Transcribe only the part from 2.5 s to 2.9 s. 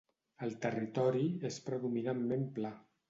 pla.